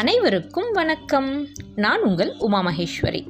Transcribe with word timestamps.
அனைவருக்கும் 0.00 0.70
வணக்கம். 0.72 1.46
நான் 1.74 2.02
உங்கள் 2.02 2.34
உமா 2.38 2.60
மகேஸ்வரி. 2.66 3.20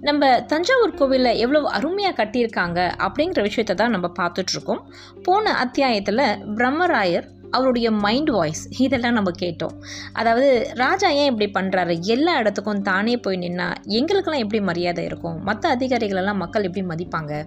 நம்ம 0.00 0.40
தஞ்சாவூர் 0.40 0.94
கோவிலில் 0.94 1.38
எவ்வளோ 1.38 1.60
அருமையாக 1.68 2.24
கட்டியிருக்காங்க 2.24 2.78
அப்படிங்கிற 3.04 3.42
விஷயத்தை 3.42 3.76
தான் 3.76 3.90
நம்ம 3.90 4.12
பார்த்துட்ருக்கோம். 4.18 4.80
போன 5.22 5.54
அத்தியாயத்தில் 5.54 6.24
பிரம்மராயர் 6.56 7.28
அவருடைய 7.50 7.90
மைண்ட் 7.90 8.30
வாய்ஸ் 8.30 8.64
இதெல்லாம் 8.78 9.12
நம்ம 9.12 9.30
கேட்டோம். 9.38 9.76
அதாவது 10.12 10.70
ராஜா 10.74 11.08
ஏன் 11.08 11.30
இப்படி 11.32 11.50
பண்ணுறாரு 11.54 12.00
எல்லா 12.00 12.38
இடத்துக்கும் 12.38 12.82
தானே 12.82 13.16
போய் 13.16 13.38
நின்னா 13.38 13.72
எங்களுக்கெல்லாம் 13.84 14.44
எப்படி 14.46 14.60
மரியாதை 14.60 15.04
இருக்கும்? 15.04 15.42
மற்ற 15.42 15.76
அதிகாரிகளெல்லாம் 15.76 16.42
மக்கள் 16.44 16.62
எப்படி 16.62 16.86
மதிப்பாங்க? 16.86 17.44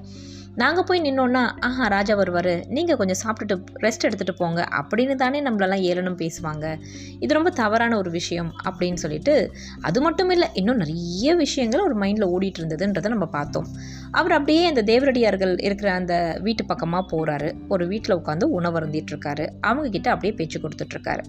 நாங்கள் 0.55 0.83
போய் 0.83 1.01
நின்னோன்னா 1.01 1.51
ஆஹா 1.59 1.87
ராஜா 1.87 2.15
வருவார். 2.15 2.65
நீங்கள் 2.67 2.95
கொஞ்சம் 2.95 3.21
சாப்பிட்டுட்டு 3.23 3.81
ரெஸ்ட் 3.81 4.03
எடுத்துகிட்டு 4.03 4.35
போங்க. 4.37 4.67
அப்படின்னு 4.71 5.15
தானே 5.15 5.41
நம்மளெல்லாம் 5.41 5.81
ஏளனம் 5.81 6.17
பேசுவாங்க. 6.17 6.79
இது 7.19 7.33
ரொம்ப 7.33 7.49
தவறான 7.49 7.97
ஒரு 7.97 8.11
விஷயம் 8.11 8.53
அப்படின்னு 8.63 8.93
சொல்லிட்டு 8.93 9.53
அது 9.81 10.01
மட்டும் 10.01 10.29
இல்லை 10.29 10.47
இன்னும் 10.53 10.77
நிறைய 10.77 11.35
விஷயங்கள் 11.35 11.81
ஒரு 11.81 11.97
மைண்டில் 11.99 12.31
ஓடிட்டு 12.35 12.59
இருந்ததுன்றதை 12.59 13.07
நம்ம 13.07 13.25
பார்த்தோம். 13.25 13.67
அவர் 14.11 14.31
அப்படியே 14.31 14.65
அந்த 14.65 14.83
தேவரடியார்கள் 14.83 15.63
இருக்கிற 15.63 15.93
அந்த 15.93 16.37
வீட்டு 16.41 16.65
பக்கமாக 16.65 17.05
போகிறாரு 17.11 17.53
ஒரு 17.67 17.87
வீட்டில் 17.87 18.15
உட்காந்து 18.15 18.43
உணவு 18.43 18.79
இருக்காரு. 18.79 19.47
அவங்க 19.61 19.89
கிட்ட 19.89 20.09
அப்படியே 20.09 20.33
பேச்சு 20.33 20.59
கொடுத்துட்ருக்காரு 20.59 21.23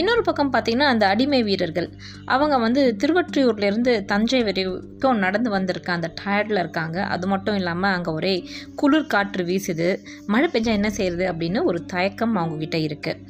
இன்னொரு 0.00 0.22
பக்கம் 0.22 0.52
பார்த்தீங்கன்னா 0.52 0.88
அந்த 0.92 1.04
அடிமை 1.12 1.40
வீரர்கள். 1.48 1.88
அவங்க 2.34 2.54
வந்து 2.64 2.82
திருவற்றியூர்லேருந்து 3.02 3.92
தஞ்சை 4.12 4.40
வரைக்கும் 4.48 5.22
நடந்து 5.24 5.50
வந்திருக்க 5.56 5.90
அந்த 5.92 6.08
டயர்டில் 6.20 6.62
இருக்காங்க. 6.64 6.98
அது 7.14 7.26
மட்டும் 7.32 7.58
இல்லாமல் 7.60 7.94
அங்கே 7.96 8.12
ஒரே 8.18 8.34
குளிர் 8.82 9.12
காற்று 9.14 9.44
வீசுது. 9.50 9.88
மழை 10.26 10.48
பெஞ்சால் 10.52 10.78
என்ன 10.80 10.90
செய்கிறது 10.98 11.26
அப்படின்னு 11.32 11.62
ஒரு 11.70 11.80
தயக்கம் 11.94 12.36
அவங்கக்கிட்ட 12.36 12.80
இருக்குது 12.88 13.20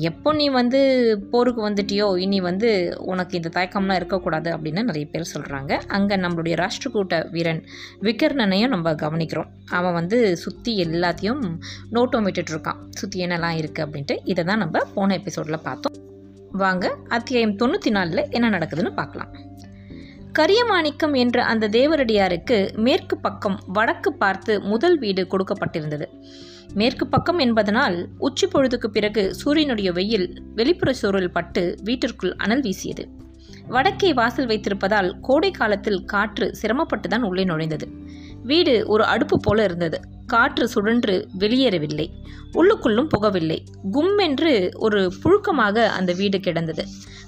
எப்போ 0.00 0.32
நீ 0.32 0.48
வந்து 0.50 0.78
போருக்கு 1.30 1.60
வந்துட்டியோ 1.68 2.06
இனி 2.16 2.40
வந்து 2.40 2.68
உனக்கு 2.98 3.34
இந்த 3.36 3.50
தயக்கம்லாம் 3.56 3.98
இருக்கக்கூடாது 4.00 4.50
அப்படின்னு 4.56 4.82
நிறைய 4.82 5.06
பேர் 5.10 5.32
சொல்கிறாங்க 5.32 5.72
அங்கே 5.86 6.16
நம்மளுடைய 6.16 6.54
ராஷ்டிரகூட்ட 6.60 7.16
வீரன் 7.30 7.62
விக்கர்ணனையும் 8.00 8.68
நம்ம 8.68 8.92
கவனிக்கிறோம். 8.92 9.50
அவன் 9.70 9.92
வந்து 9.92 10.36
சுற்றி 10.36 10.74
எல்லாத்தையும் 10.84 11.42
நோட்டம் 11.90 12.22
விட்டுட்டு 12.22 12.52
இருக்கான். 12.54 12.80
சுற்றி 13.00 13.24
என்னெல்லாம் 13.24 13.58
இருக்குது 13.60 13.84
அப்படின்ட்டு 13.86 14.16
இதை 14.24 14.44
தான் 14.44 14.58
நம்ம 14.58 14.84
போன 14.94 15.14
எபிசோடில் 15.14 15.64
பார்த்தோம். 15.68 15.96
வாங்க 16.52 16.94
அத்தியாயம் 17.08 17.56
தொண்ணூற்றி 17.56 17.90
நாலில் 17.90 18.30
என்ன 18.30 18.48
நடக்குதுன்னு 18.48 18.92
பார்க்கலாம். 18.94 19.32
கரியமாணிக்கம் 20.38 21.14
என்ற 21.14 21.44
அந்த 21.44 21.68
தேவரடியாருக்கு 21.68 22.58
மேற்கு 22.76 23.16
பக்கம் 23.18 23.58
வடக்கு 23.72 24.12
பார்த்து 24.12 24.60
முதல் 24.62 24.98
வீடு 24.98 25.26
கொடுக்கப்பட்டிருந்தது. 25.32 26.08
மேற்கு 26.74 27.06
பக்கம் 27.06 27.38
என்பதனால் 27.38 28.08
உச்சி 28.18 28.46
பொழுதுக்கு 28.46 28.86
பிறகு 28.86 29.34
சூரியனுடைய 29.34 29.92
வெயில் 29.92 30.42
வெளிப்புற 30.54 30.92
சூழல் 30.92 31.30
பட்டு 31.30 31.78
வீட்டிற்குள் 31.82 32.34
அனல் 32.36 32.60
வீசியது. 32.60 33.08
வடக்கே 33.68 34.14
வாசல் 34.14 34.46
வைத்திருப்பதால் 34.46 35.20
கோடை 35.20 35.50
காலத்தில் 35.50 36.04
காற்று 36.04 36.56
சிரமப்பட்டு 36.56 37.08
தான் 37.08 37.22
உள்ளே 37.22 37.44
நுழைந்தது. 37.44 37.88
வீடு 38.42 38.86
ஒரு 38.86 39.04
அடுப்பு 39.04 39.38
போல 39.40 39.64
இருந்தது. 39.64 40.00
காற்று 40.26 40.68
சுழன்று 40.68 41.28
வெளியேறவில்லை. 41.38 42.08
உள்ளுக்குள்ளும் 42.54 43.08
புகவில்லை. 43.16 43.58
கும்மென்று 43.92 44.74
ஒரு 44.74 45.12
புழுக்கமாக 45.24 45.86
அந்த 45.88 46.12
வீடு 46.12 46.40
கிடந்தது. 46.40 46.84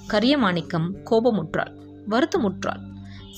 கரியமாணிக்கம் 0.09 0.89
கோபமுற்றாள் 1.11 1.73
வருத்தமுற்றாள். 2.09 2.81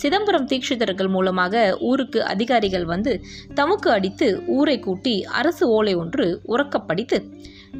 சிதம்பரம் 0.01 0.47
தீட்சிதர்கள் 0.47 1.09
மூலமாக 1.09 1.77
ஊருக்கு 1.89 2.19
அதிகாரிகள் 2.25 2.85
வந்து 2.85 3.13
தமக்கு 3.53 3.89
அடித்து 3.91 4.27
ஊரை 4.57 4.77
கூட்டி 4.79 5.15
அரசு 5.39 5.65
ஓலை 5.69 5.93
ஒன்று 5.95 6.27
உறக்கப்படித்து 6.47 7.19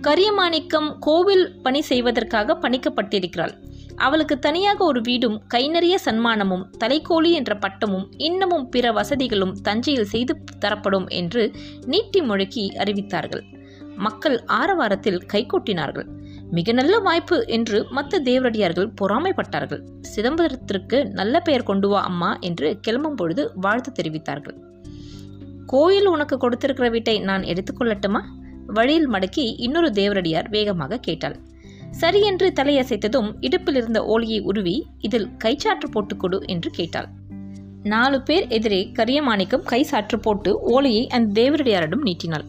கரியமாணிக்கம் 0.02 0.90
கோவில் 1.00 1.46
பணி 1.64 1.82
செய்வதற்காக 1.82 2.56
பணிக்கப்பட்டிருக்கிறாள். 2.62 3.54
அவளுக்கு 3.96 4.36
தனியாக 4.40 4.80
ஒரு 4.84 5.00
வீடும் 5.02 5.38
கை 5.48 5.62
நிறைய 5.68 5.96
சன்மானமும் 6.06 6.66
தலைக்கோழி 6.80 7.32
என்ற 7.32 7.54
பட்டமும் 7.56 8.06
இன்னமும் 8.18 8.66
பிற 8.70 8.92
வசதிகளும் 8.92 9.56
தஞ்சையில் 9.62 10.12
செய்து 10.14 10.34
தரப்படும் 10.60 11.08
என்று 11.22 11.44
நீட்டி 11.86 12.22
முழக்கி 12.22 12.66
அறிவித்தார்கள். 12.84 13.44
மக்கள் 14.06 14.38
ஆரவாரத்தில் 14.60 15.24
கைகொட்டினார்கள். 15.34 16.10
மிக 16.52 16.72
நல்ல 16.72 17.00
வாய்ப்பு 17.00 17.48
என்று 17.48 17.86
மற்ற 17.90 18.20
தேவரடியார்கள் 18.20 18.90
பொறாமைப்பட்டார்கள். 19.02 19.82
சிதம்பரத்திற்கு 20.02 21.06
நல்ல 21.06 21.40
பெயர் 21.40 21.64
கொண்டு 21.64 21.90
வா 21.90 22.02
அம்மா 22.02 22.38
என்று 22.40 22.78
கிளம்பும் 22.82 23.16
பொழுது 23.16 23.52
வாழ்த்து 23.56 23.92
தெரிவித்தார்கள். 23.92 24.58
கோயில் 25.66 26.08
உனக்கு 26.08 26.38
கொடுத்திருக்கிற 26.38 26.90
வீட்டை 26.90 27.20
நான் 27.20 27.42
எடுத்துக்கொள்ளட்டுமா 27.42 28.22
வழியில் 28.66 29.10
மடக்கி 29.10 29.56
இன்னொரு 29.58 29.92
தேவரடியார் 29.92 30.50
வேகமாக 30.50 30.98
கேட்டாள். 30.98 31.40
சரி 31.92 32.22
என்று 32.22 32.54
தலையசைத்ததும் 32.56 33.30
இடுப்பில் 33.40 33.76
இருந்த 33.76 34.02
ஓலியை 34.04 34.40
உருவி 34.42 34.88
இதில் 35.00 35.30
கைச்சாற்று 35.44 35.88
போட்டு 35.92 36.18
கொடு 36.18 36.40
என்று 36.46 36.70
கேட்டாள். 36.70 37.08
நாலு 37.84 38.22
பேர் 38.22 38.48
எதிரே 38.48 38.92
கரியமாணிக்கம் 38.94 39.64
கை 39.64 39.84
சாற்று 39.84 40.20
போட்டு 40.20 40.60
ஓலையை 40.60 41.08
அந்த 41.08 41.42
தேவரடியாரிடம் 41.42 42.04
நீட்டினாள். 42.04 42.46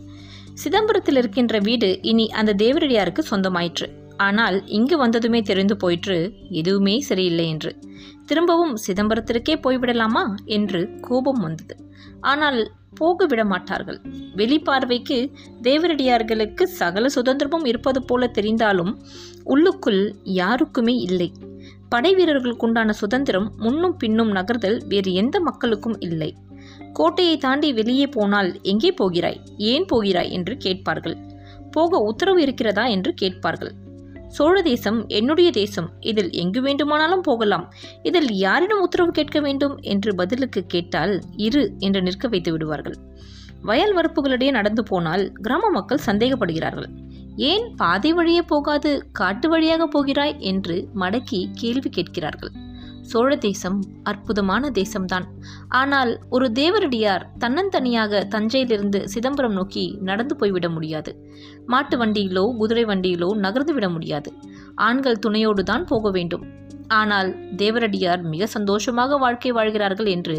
சிதம்பரத்தில் 0.65 1.17
இருக்கின்ற 1.17 1.59
வீடு 1.59 1.99
இனி 2.03 2.31
அந்த 2.31 2.55
தேவரடியாருக்கு 2.55 3.23
சொந்தமாயிற்று. 3.31 3.87
ஆனால் 4.17 4.67
இங்கு 4.67 4.97
வந்ததுமே 4.97 5.41
தெரிந்து 5.43 5.77
போயிற்று 5.77 6.17
எதுவுமே 6.51 7.01
சரியில்லை 7.01 7.49
என்று. 7.49 7.77
திரும்பவும் 8.27 8.75
சிதம்பரத்திற்கே 8.87 9.55
போய்விடலாமா 9.63 10.25
என்று 10.45 10.81
கோபம் 11.01 11.41
வந்தது. 11.41 11.77
ஆனால் 12.21 12.71
போக 12.95 13.27
விட 13.27 13.45
மாட்டார்கள். 13.45 14.01
வெளிப்பார்வைக்கு 14.37 15.19
தேவரடியார்களுக்கு 15.63 16.63
சகல 16.63 17.07
சுதந்திரமும் 17.15 17.67
இருப்பது 17.67 18.03
போல 18.03 18.27
தெரிந்தாலும் 18.27 18.93
உள்ளுக்குள் 19.45 20.03
யாருக்குமே 20.23 20.95
இல்லை. 20.95 21.33
படை 21.89 22.15
வீரர்களுக்குண்டான 22.15 22.91
சுதந்திரம் 22.91 23.49
முன்னும் 23.57 23.97
பின்னும் 23.97 24.33
நகர்தல் 24.33 24.79
வேறு 24.89 25.13
எந்த 25.13 25.41
மக்களுக்கும் 25.41 25.97
இல்லை. 26.01 26.31
கோட்டையை 26.99 27.37
தாண்டி 27.37 27.73
வெளியே 27.73 28.07
போனால் 28.07 28.51
எங்கே 28.63 28.93
போகிறாய்? 28.93 29.41
ஏன் 29.59 29.85
போகிறாய்? 29.85 30.33
என்று 30.33 30.57
கேட்பார்கள். 30.57 31.17
போக 31.71 31.99
உத்தரவு 31.99 32.43
இருக்கிறதா? 32.43 32.87
என்று 32.87 33.15
கேட்பார்கள். 33.15 33.73
சோழ 34.29 34.63
தேசம் 34.63 35.07
என்னுடைய 35.09 35.51
தேசம். 35.51 35.91
இதில் 36.01 36.33
எங்கு 36.33 36.61
வேண்டுமானாலும் 36.61 37.21
போகலாம். 37.21 37.75
இதில் 38.03 38.31
யாரிடம் 38.33 38.81
உத்தரவு 38.81 39.11
கேட்க 39.11 39.41
வேண்டும்? 39.41 39.79
என்று 39.81 40.15
பதிலுக்கு 40.15 40.65
கேட்டால் 40.67 41.21
இரு 41.37 41.75
என்று 41.79 42.03
நிற்க 42.03 42.29
வைத்து 42.29 42.53
விடுவார்கள். 42.53 42.97
வயல் 43.63 43.97
வரப்புகளிடையே 43.97 44.51
நடந்து 44.51 44.83
போனால் 44.83 45.33
கிராம 45.43 45.71
மக்கள் 45.71 46.07
சந்தேகப்படுகிறார்கள். 46.07 46.91
ஏன் 47.37 47.75
பாதை 47.77 48.13
வழியே 48.13 48.43
போகாது? 48.43 49.07
காட்டு 49.13 49.49
வழியாக 49.49 49.87
போகிறாய்? 49.87 50.37
என்று 50.39 50.89
மடக்கி 50.97 51.47
கேள்வி 51.53 51.91
கேட்கிறார்கள். 51.91 52.51
சோழ 53.11 53.31
தேசம் 53.37 53.79
அற்புதமான 54.03 54.71
தேசம்தான். 54.79 55.27
ஆனால் 55.81 56.13
ஒரு 56.29 56.47
தேவரடியார் 56.61 57.25
தன்னந்தனியாக 57.45 58.23
தஞ்சையிலிருந்து 58.35 59.01
சிதம்பரம் 59.15 59.57
நோக்கி 59.59 59.85
நடந்து 60.01 60.37
போய்விட 60.37 60.69
முடியாது. 60.69 61.13
மாட்டு 61.67 61.97
வண்டியிலோ 62.05 62.45
குதிரை 62.57 62.85
வண்டியிலோ 62.85 63.31
நகர்ந்து 63.47 63.75
விட 63.79 63.89
முடியாது. 63.89 64.33
ஆண்கள் 64.89 65.23
துணையோடு 65.27 65.65
தான் 65.73 65.85
போக 65.85 66.11
வேண்டும். 66.11 66.47
ஆனால் 67.01 67.31
தேவரடியார் 67.57 68.23
மிக 68.33 68.47
சந்தோஷமாக 68.57 69.17
வாழ்க்கை 69.17 69.51
வாழ்கிறார்கள் 69.53 70.09
என்று 70.17 70.37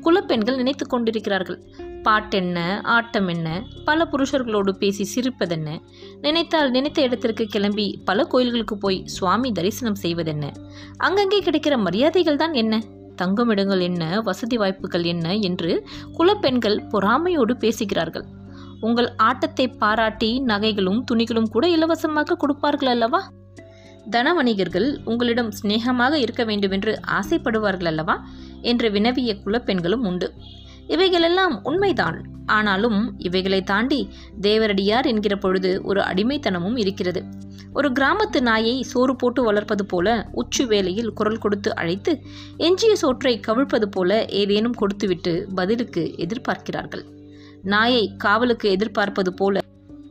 குலப்பெண்கள் 0.00 0.60
நினைத்து 0.60 0.86
கொண்டிருக்கிறார்கள். 0.86 1.58
பாட்டென்ன 2.02 2.58
ஆட்டம் 2.82 3.28
என்ன 3.28 3.48
பல 3.84 4.04
புருஷர்களோடு 4.04 4.72
பேசி 4.72 5.04
சிரிப்பதென்ன 5.04 5.78
நினைத்தால் 6.20 6.70
நினைத்த 6.70 7.02
இடத்திற்கு 7.02 7.46
கிளம்பி 7.46 7.86
பல 8.04 8.24
கோயில்களுக்கு 8.24 8.76
போய் 8.76 8.98
சுவாமி 9.06 9.52
தரிசனம் 9.52 9.94
செய்வதென்ன 9.94 10.52
அங்கங்கே 10.98 11.38
கிடைக்கிற 11.38 11.76
மரியாதைகள் 11.76 12.36
தான் 12.36 12.52
என்ன 12.52 12.82
தங்குமிடங்கள் 13.16 13.80
என்ன 13.80 14.20
வசதி 14.20 14.56
வாய்ப்புகள் 14.56 15.04
என்ன 15.04 15.34
என்று 15.38 15.70
குலப்பெண்கள் 16.18 16.78
பொறாமையோடு 16.92 17.54
பேசுகிறார்கள். 17.56 18.26
உங்கள் 18.80 19.08
ஆட்டத்தை 19.16 19.68
பாராட்டி 19.68 20.30
நகைகளும் 20.40 21.00
துணிகளும் 21.10 21.50
கூட 21.50 21.68
இலவசமாக 21.68 22.36
கொடுப்பார்கள் 22.36 22.88
அல்லவா? 22.88 23.20
தன 24.10 24.32
வணிகர்கள் 24.34 24.88
உங்களிடம் 25.04 25.50
சிநேகமாக 25.50 26.18
இருக்க 26.18 26.44
வேண்டுமென்று 26.44 27.00
ஆசைப்படுவார்கள் 27.10 27.90
அல்லவா? 27.90 28.16
என்று 28.62 28.90
வினவிய 28.90 29.34
குலப்பெண்களும் 29.44 30.04
உண்டு. 30.04 30.28
இவைகளெல்லாம் 30.86 31.64
உண்மைதான். 31.64 32.30
ஆனாலும் 32.46 33.14
இவைகளை 33.18 33.62
தாண்டி 33.62 34.08
தேவரடியார் 34.40 35.06
என்கிற 35.06 35.36
பொழுது 35.36 35.80
ஒரு 35.82 36.00
அடிமைத்தனமும் 36.00 36.78
இருக்கிறது. 36.78 37.24
ஒரு 37.72 37.92
கிராமத்து 37.92 38.40
நாயை 38.40 38.82
சோறு 38.82 39.16
போட்டு 39.16 39.42
வளர்ப்பது 39.42 39.86
போல 39.86 40.30
உச்சு 40.34 40.66
வேளையில் 40.66 41.12
குரல் 41.12 41.38
கொடுத்து 41.38 41.74
அழைத்து 41.74 42.20
எஞ்சிய 42.56 42.96
சோற்றை 42.96 43.40
கவிழ்ப்பது 43.40 43.88
போல 43.88 44.24
ஏதேனும் 44.24 44.72
கொடுத்துவிட்டு 44.72 45.48
பதிலுக்கு 45.54 46.14
எதிர்பார்க்கிறார்கள். 46.16 47.04
நாயை 47.62 48.14
காவலுக்கு 48.16 48.70
எதிர்பார்ப்பது 48.70 49.34
போல 49.34 49.60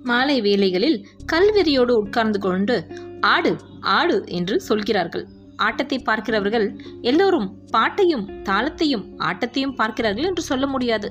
மாலை 0.04 0.42
வேலைகளில் 0.42 1.08
கல்வெறியோடு 1.34 1.92
உட்கார்ந்து 1.92 2.40
கொண்டு 2.40 2.88
ஆடு 3.22 3.56
ஆடு 3.80 4.24
என்று 4.28 4.62
சொல்கிறார்கள். 4.62 5.28
ஆட்டத்தை 5.66 5.98
பார்க்கிறவர்கள் 6.10 6.66
எல்லோரும் 7.10 7.48
பாட்டையும் 7.76 8.26
தாளத்தையும் 8.50 9.06
ஆட்டத்தையும் 9.28 9.76
பார்க்கிறார்கள் 9.80 10.28
என்று 10.30 10.44
சொல்ல 10.50 10.66
முடியாது. 10.68 11.10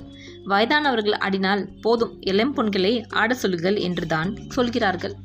வயதானவர்கள் 0.52 1.18
ஆடினால் 1.26 1.64
போதும் 1.84 2.14
இளம் 2.30 2.54
பொண்களே 2.56 2.94
ஆட 3.22 3.34
சொல்லுங்கள் 3.42 3.78
என்றுதான் 3.88 4.30
சொல்கிறார்கள். 4.56 5.16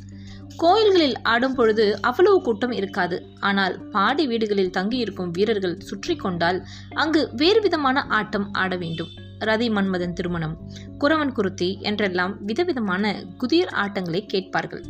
கோயில்களில் 0.64 1.18
ஆடும் 1.32 1.56
பொழுது 1.58 1.86
அவ்வளவு 2.10 2.38
கூட்டம் 2.42 2.74
இருக்காது. 2.80 3.18
ஆனால் 3.50 3.76
பாடி 3.96 4.26
வீடுகளில் 4.32 4.76
தங்கியிருக்கும் 4.78 5.34
வீரர்கள் 5.38 5.78
சுற்றி 5.90 6.16
கொண்டால் 6.16 6.60
அங்கு 7.04 7.22
வேறு 7.42 7.62
விதமான 7.66 8.06
ஆட்டம் 8.20 8.48
ஆட 8.64 8.76
வேண்டும். 8.84 9.12
ரதி 9.48 9.68
மன்மதன் 9.78 10.16
திருமணம். 10.18 10.54
குறவன் 11.02 11.34
குருத்தி 11.38 11.68
என்றெல்லாம் 11.90 12.34
விதவிதமான 12.50 13.12
குதிர் 13.42 13.74
ஆட்டங்களை 13.84 14.22
கேட்பார்கள். 14.34 14.84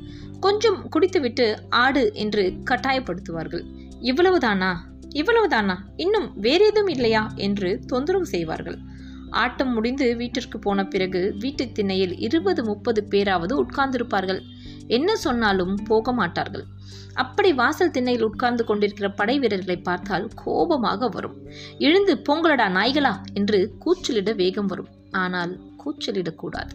கொஞ்சம் 0.45 0.79
குடித்துவிட்டு 0.93 1.47
ஆடு 1.83 2.03
என்று 2.23 2.43
கட்டாயப்படுத்துவார்கள். 2.69 3.65
இவ்வளவுதானா? 4.05 4.75
இவ்வளவுதானா? 5.09 5.75
இன்னும் 5.95 6.41
வேறேதும் 6.41 6.89
இல்லையா? 6.89 7.31
என்று 7.35 7.79
தொந்தரவு 7.87 8.25
செய்வார்கள். 8.25 8.77
ஆட்டம் 9.29 9.73
முடிந்து 9.73 10.15
வீட்டிற்கு 10.15 10.59
போன 10.59 10.85
பிறகு 10.85 11.35
வீட்டு 11.39 11.71
திண்ணையில் 11.71 12.17
இருபது 12.17 12.63
முப்பது 12.63 13.03
பேராவது 13.03 13.63
உட்கார்ந்திருப்பார்கள். 13.63 14.41
என்ன 14.87 15.15
சொன்னாலும் 15.15 15.75
போக 15.75 16.11
மாட்டார்கள். 16.11 16.63
அப்படி 17.13 17.53
வாசல் 17.53 17.91
திண்ணையில் 17.91 18.23
உட்கார்ந்து 18.23 18.63
கொண்டிருக்கிற 18.63 19.09
படை 19.11 19.39
வீரர்களை 19.39 19.77
பார்த்தால் 19.77 20.29
கோபமாக 20.35 21.07
வரும். 21.07 21.49
எழுந்து 21.79 22.21
பொங்கலடா 22.29 22.67
நாய்களா 22.69 23.15
என்று 23.33 23.73
கூச்சலிட 23.79 24.35
வேகம் 24.35 24.65
வரும். 24.65 24.87
ஆனால் 25.11 25.59
கூச்சலிடக்கூடாது. 25.85 26.73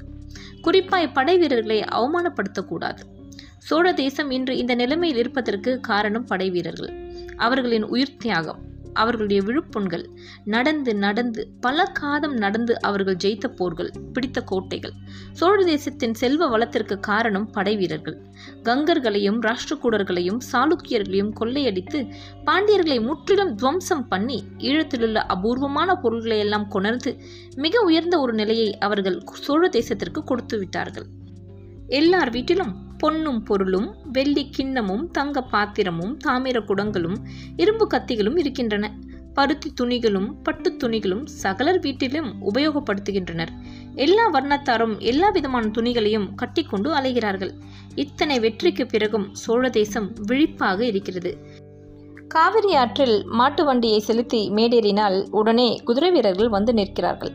குறிப்பாய் 0.62 1.12
படை 1.12 1.38
வீரர்களை 1.38 1.80
அவமானப்படுத்தக்கூடாது. 1.80 2.98
சோழ 3.58 3.92
தேசம் 3.92 4.30
இன்று 4.30 4.56
இந்த 4.56 4.74
நிலைமையில் 4.74 5.18
இருப்பதற்கு 5.18 5.80
காரணம் 5.80 6.24
படை 6.24 6.50
வீரர்கள். 6.50 7.08
அவர்களின் 7.46 7.84
உயிர் 7.84 8.18
தியாகம் 8.18 8.60
அவர்களுடைய 8.94 9.40
விழுப்புண்கள் 9.42 10.04
நடந்து 10.44 10.94
நடந்து 10.94 11.48
பல 11.60 11.84
காதம் 11.84 12.34
நடந்து 12.34 12.80
அவர்கள் 12.80 13.18
ஜெயித்த 13.24 13.48
போர்கள் 13.48 13.90
பிடித்த 14.12 14.38
கோட்டைகள். 14.40 14.94
சோழ 15.32 15.64
தேசத்தின் 15.64 16.14
செல்வ 16.14 16.48
வளத்திற்கு 16.48 16.96
காரணம் 17.00 17.46
படை 17.50 17.76
வீரர்கள். 17.76 18.16
கங்கர்களையும் 18.62 19.38
ராஷ்டிரகூடர்களையும் 19.46 20.40
சாளுக்கியர்களையும் 20.52 21.32
கொள்ளையடித்து 21.40 22.00
பாண்டியர்களை 22.44 22.98
முற்றிலும் 23.02 23.54
துவம்சம் 23.54 24.04
பண்ணி 24.08 24.38
ஈழத்திலுள்ள 24.58 25.18
அபூர்வமான 25.36 25.96
பொருள்களை 25.96 26.38
எல்லாம் 26.38 26.68
கொணர்ந்து 26.68 27.12
மிக 27.56 27.80
உயர்ந்த 27.80 28.18
ஒரு 28.20 28.32
நிலையை 28.32 28.70
அவர்கள் 28.78 29.18
சோழ 29.46 29.68
தேசத்திற்கு 29.68 30.22
கொடுத்து 30.24 30.58
விட்டார்கள் 30.58 31.08
எல்லார் 31.86 32.30
வீட்டிலும் 32.30 32.74
பொன்னும் 33.00 33.42
பொருளும் 33.42 33.94
வெள்ளி 34.12 34.50
கிண்ணமும் 34.56 35.10
தங்க 35.10 35.42
பாத்திரமும் 35.42 36.16
தாமிர 36.24 36.64
குடங்களும் 36.64 37.16
இரும்பு 37.56 37.86
கத்திகளும் 37.86 38.38
இருக்கின்றன. 38.38 38.94
பருத்தி 39.34 39.72
துணிகளும் 39.80 40.28
பட்டுத் 40.42 40.84
துணிகளும் 40.84 41.24
சகலர் 41.24 41.80
வீட்டிலும் 41.80 42.34
உபயோகப்படுத்துகின்றனர். 42.52 43.48
எல்லா 43.94 44.30
வர்ணத்தாரும் 44.32 44.98
எல்லா 44.98 45.28
விதமான 45.28 45.66
துணிகளையும் 45.66 46.34
கட்டிக்கொண்டு 46.34 46.94
அலைகிறார்கள். 46.94 47.50
இத்தனை 47.94 48.40
வெற்றிக்கு 48.40 48.86
பிறகும் 48.86 49.34
சோழ 49.34 49.70
தேசம் 49.70 50.12
விழிப்பாக 50.26 50.84
இருக்கிறது. 50.84 51.38
காவிரி 52.28 52.74
ஆற்றில் 52.74 53.24
மாட்டு 53.24 53.64
வண்டியை 53.64 54.00
செலுத்தி 54.00 54.50
மேடேறினால் 54.50 55.26
உடனே 55.30 55.80
குதிரை 55.84 56.10
வீரர்கள் 56.10 56.48
வந்து 56.48 56.72
நிற்கிறார்கள். 56.72 57.32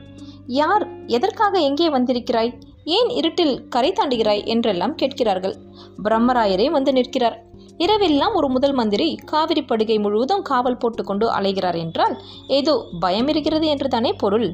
யார்? 0.47 1.05
எதற்காக 1.05 1.59
எங்கே 1.59 1.89
வந்திருக்கிறாய்? 1.89 2.59
ஏன் 2.85 3.09
இருட்டில் 3.09 3.55
கரை 3.69 3.91
தாண்டுகிறாய் 3.91 4.43
என்றெல்லாம் 4.45 4.95
கேட்கிறார்கள். 4.95 5.55
பிரம்மராயரே 6.03 6.67
வந்து 6.69 6.91
நிற்கிறார். 6.93 7.37
இரவெல்லாம் 7.77 8.33
ஒரு 8.33 8.47
முதல் 8.49 8.73
மந்திரி 8.73 9.07
காவிரி 9.25 9.61
படுகை 9.61 9.97
முழுவதும் 9.99 10.41
காவல் 10.41 10.77
போட்டுக்கொண்டு 10.77 11.25
அலைகிறார் 11.37 11.77
என்றால் 11.77 12.15
ஏதோ 12.47 12.75
பயம் 12.99 13.27
இருக்கிறது 13.27 13.67
என்றுதானே 13.67 14.11
பொருள். 14.13 14.47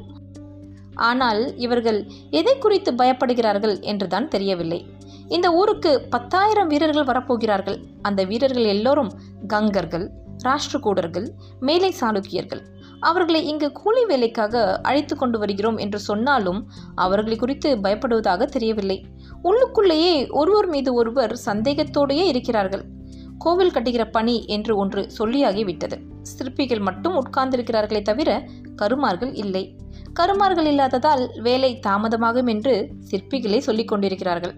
ஆனால் 1.10 1.42
இவர்கள் 1.58 2.00
எதை 2.30 2.56
குறித்து 2.58 2.92
பயப்படுகிறார்கள் 2.92 3.76
என்றுதான் 3.82 4.28
தெரியவில்லை. 4.28 4.80
இந்த 5.28 5.48
ஊருக்கு 5.52 5.92
பத்தாயிரம் 6.10 6.68
வீரர்கள் 6.68 7.10
வரப்போகிறார்கள். 7.12 7.78
அந்த 8.02 8.22
வீரர்கள் 8.24 8.64
எல்லோரும் 8.66 9.12
கங்கர்கள் 9.48 10.06
ராஷ்டிரகூடர்கள் 10.46 11.28
மேலை 11.60 11.92
சாளுக்கியர்கள் 12.00 12.62
அவர்களை 13.02 13.48
இங்கு 13.48 13.72
கூலி 13.72 14.06
வேலைக்காக 14.06 14.80
அழைத்து 14.84 15.16
கொண்டு 15.16 15.40
வருகிறோம் 15.40 15.78
என்று 15.78 16.00
சொன்னாலும் 16.00 16.70
அவர்களை 16.96 17.38
குறித்து 17.38 17.76
பயப்படுவதாக 17.76 18.46
தெரியவில்லை. 18.46 19.06
உள்ளுக்குள்ளேயே 19.44 20.32
ஒருவர் 20.32 20.68
மீது 20.68 20.94
ஒருவர் 20.94 21.40
சந்தேகத்தோடையே 21.46 22.26
இருக்கிறார்கள். 22.26 22.84
கோவில் 23.38 23.72
கட்டுகிற 23.72 24.12
பணி 24.12 24.46
என்று 24.46 24.76
ஒன்று 24.76 25.10
சொல்லியாகிவிட்டது. 25.18 25.98
சிற்பிகள் 26.22 26.80
மட்டும் 26.80 27.16
உட்கார்ந்திருக்கிறார்களே 27.22 28.02
தவிர 28.02 28.48
கருமார்கள் 28.76 29.34
இல்லை. 29.34 29.76
கருமார்கள் 30.14 30.66
இல்லாததால் 30.66 31.32
வேலை 31.42 31.80
தாமதமாகும் 31.88 32.50
என்று 32.50 32.90
சிற்பிகளே 33.10 33.58
சொல்லிக் 33.58 33.88
கொண்டிருக்கிறார்கள். 33.88 34.56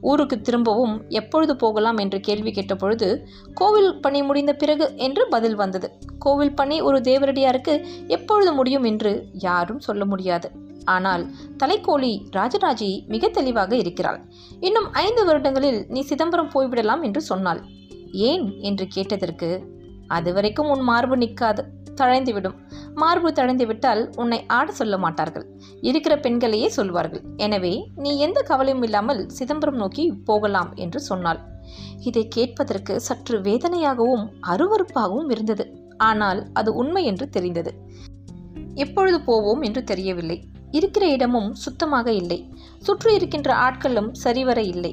ஊருக்கு 0.00 0.40
திரும்பவும் 0.40 1.04
எப்பொழுது 1.08 1.56
போகலாம் 1.56 1.96
என்று 1.96 2.20
கேள்வி 2.20 2.50
கேட்டபொழுது 2.50 3.26
கோவில் 3.54 4.00
பணி 4.00 4.22
முடிந்த 4.22 4.52
பிறகு 4.52 4.92
என்று 4.96 5.26
பதில் 5.28 5.54
வந்தது. 5.54 5.92
கோவில் 6.18 6.54
பணி 6.54 6.80
ஒரு 6.80 6.98
தேவரடியாருக்கு 6.98 7.84
எப்பொழுது 8.06 8.52
முடியும் 8.52 8.84
என்று 8.84 9.26
யாரும் 9.32 9.80
சொல்ல 9.80 10.04
முடியாது. 10.04 10.50
ஆனால் 10.84 11.30
தலைக்கோழி 11.58 12.20
ராஜராஜி 12.36 13.06
மிக 13.06 13.28
தெளிவாக 13.28 13.76
இருக்கிறாள். 13.76 14.20
இன்னும் 14.60 14.92
ஐந்து 14.92 15.24
வருடங்களில் 15.24 15.84
நீ 15.88 16.00
சிதம்பரம் 16.00 16.50
போய்விடலாம் 16.50 17.02
என்று 17.02 17.20
சொன்னாள். 17.20 17.62
ஏன்? 18.12 18.54
என்று 18.60 18.86
கேட்டதற்கு 18.86 19.66
அதுவரைக்கும் 20.06 20.68
உன் 20.68 20.80
மார்பு 20.80 21.16
நிற்காது. 21.16 21.64
தழைந்துவிடும். 21.94 22.56
மார்பு 22.94 23.30
தழைந்துவிட்டால் 23.30 24.16
உன்னை 24.16 24.44
ஆட 24.46 24.72
சொல்ல 24.72 24.98
மாட்டார்கள். 24.98 25.46
இருக்கிற 25.80 26.18
பெண்களையே 26.18 26.68
சொல்வார்கள். 26.68 27.22
எனவே 27.36 27.90
நீ 27.96 28.18
எந்த 28.18 28.40
கவலையும் 28.40 28.82
இல்லாமல் 28.82 29.30
சிதம்பரம் 29.30 29.76
நோக்கி 29.76 30.12
போகலாம் 30.24 30.74
என்று 30.74 31.00
சொன்னாள். 31.00 31.40
இதை 32.00 32.28
கேட்பதற்கு 32.28 33.00
சற்று 33.00 33.38
வேதனையாகவும் 33.38 34.26
அருவருப்பாகவும் 34.48 35.30
இருந்தது. 35.30 35.66
ஆனால் 35.96 36.50
அது 36.52 36.74
உண்மை 36.74 37.04
என்று 37.04 37.28
தெரிந்தது. 37.28 37.72
எப்பொழுது 38.74 39.20
போவோம் 39.20 39.62
என்று 39.62 39.84
தெரியவில்லை. 39.84 40.38
இருக்கிற 40.70 41.06
இடமும் 41.06 41.54
சுத்தமாக 41.54 42.12
இல்லை. 42.12 42.50
சுற்றி 42.78 43.14
இருக்கின்ற 43.14 43.50
ஆட்களும் 43.54 44.10
சரிவர 44.12 44.62
இல்லை. 44.62 44.92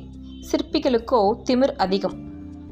சிற்பிகளுக்கோ 0.51 1.21
திமிர் 1.43 1.75
அதிகம். 1.75 2.17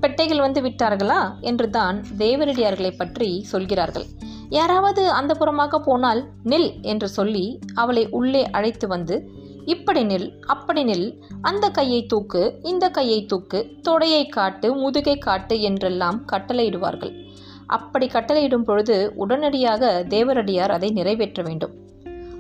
பெட்டைகள் 0.02 0.44
வந்து 0.46 0.62
விட்டார்களா? 0.62 1.22
என்று 1.42 1.70
தான் 1.70 1.98
தேவரடியார்களை 2.18 2.92
பற்றி 2.98 3.30
சொல்கிறார்கள். 3.52 4.06
யாராவது 4.50 5.04
அந்த 5.12 5.32
புறமாக 5.40 5.80
போனால் 5.80 6.22
நில் 6.44 6.70
என்று 6.82 7.08
சொல்லி 7.10 7.46
அவளை 7.74 8.04
உள்ளே 8.10 8.44
அழைத்து 8.50 8.88
வந்து 8.88 9.16
இப்படி 9.66 10.02
நில் 10.04 10.28
அப்படி 10.46 10.84
நில். 10.84 11.08
அந்த 11.42 11.66
கையை 11.70 12.02
தூக்கு 12.06 12.42
இந்த 12.64 12.86
கையை 12.90 13.26
தூக்கு. 13.26 13.60
தொடையை 13.90 14.24
காட்டு 14.30 14.76
முதுகை 14.76 15.18
காட்டு 15.18 15.62
என்றெல்லாம் 15.62 16.20
கட்டளையிடுவார்கள். 16.32 17.14
அப்படி 17.66 18.08
கட்டளையிடும் 18.08 18.68
பொழுது 18.70 18.98
உடனடியாக 19.16 19.92
தேவரடியார் 20.10 20.70
அதை 20.70 20.90
நிறைவேற்ற 20.90 21.42
வேண்டும். 21.44 21.74